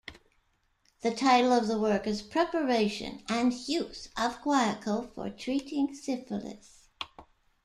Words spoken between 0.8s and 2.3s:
The title of the work is